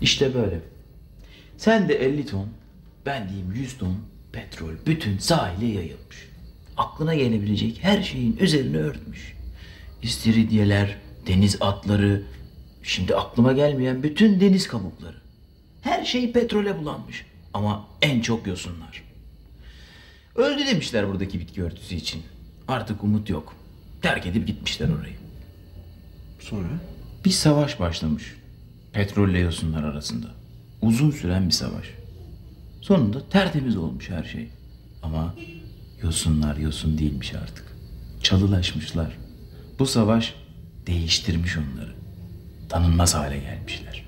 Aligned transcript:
İşte 0.00 0.34
böyle. 0.34 0.60
Sen 1.56 1.88
de 1.88 1.94
50 1.94 2.26
ton, 2.26 2.48
ben 3.06 3.28
diyeyim 3.28 3.52
100 3.52 3.78
ton 3.78 3.96
petrol 4.32 4.72
bütün 4.86 5.18
sahile 5.18 5.66
yayılmış. 5.66 6.28
Aklına 6.76 7.14
gelebilecek 7.14 7.78
her 7.82 8.02
şeyin 8.02 8.36
üzerine 8.36 8.76
örtmüş. 8.76 9.36
İstiridyeler, 10.02 10.96
deniz 11.26 11.56
atları, 11.60 12.22
şimdi 12.82 13.16
aklıma 13.16 13.52
gelmeyen 13.52 14.02
bütün 14.02 14.40
deniz 14.40 14.68
kabukları. 14.68 15.16
Her 15.82 16.04
şey 16.04 16.32
petrole 16.32 16.78
bulanmış. 16.78 17.26
Ama 17.54 17.86
en 18.02 18.20
çok 18.20 18.46
yosunlar. 18.46 19.02
Öldü 20.36 20.66
demişler 20.66 21.08
buradaki 21.08 21.40
bitki 21.40 21.62
örtüsü 21.62 21.94
için. 21.94 22.22
Artık 22.68 23.04
umut 23.04 23.30
yok. 23.30 23.54
Terk 24.02 24.26
edip 24.26 24.46
gitmişler 24.46 24.88
orayı. 24.88 25.14
Sonra? 26.40 26.68
Bir 27.24 27.30
savaş 27.30 27.80
başlamış. 27.80 28.34
Petrolle 28.92 29.38
yosunlar 29.38 29.84
arasında. 29.84 30.26
Uzun 30.82 31.10
süren 31.10 31.46
bir 31.46 31.52
savaş. 31.52 31.94
Sonunda 32.80 33.28
tertemiz 33.28 33.76
olmuş 33.76 34.10
her 34.10 34.24
şey. 34.24 34.48
Ama 35.02 35.34
yosunlar 36.02 36.56
yosun 36.56 36.98
değilmiş 36.98 37.34
artık. 37.34 37.64
Çalılaşmışlar. 38.22 39.16
Bu 39.78 39.86
savaş 39.86 40.34
değiştirmiş 40.86 41.56
onları. 41.56 41.90
Tanınmaz 42.68 43.14
hale 43.14 43.38
gelmişler. 43.38 44.04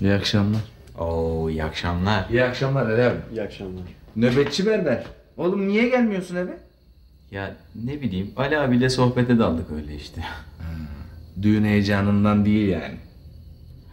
İyi 0.00 0.12
akşamlar. 0.12 0.60
Oo 0.98 1.50
iyi 1.50 1.64
akşamlar. 1.64 2.28
İyi 2.30 2.44
akşamlar 2.44 2.90
Ali 2.90 3.02
abi. 3.02 3.18
İyi 3.32 3.42
akşamlar. 3.42 3.82
Nöbetçi 4.16 4.66
berber. 4.66 5.04
Oğlum 5.36 5.68
niye 5.68 5.88
gelmiyorsun 5.88 6.36
eve? 6.36 6.58
Ya 7.30 7.56
ne 7.74 8.00
bileyim 8.00 8.30
Ali 8.36 8.58
abiyle 8.58 8.90
sohbete 8.90 9.38
daldık 9.38 9.70
öyle 9.70 9.94
işte. 9.96 10.24
Düğün 11.42 11.64
heyecanından 11.64 12.44
değil 12.44 12.68
yani. 12.68 12.96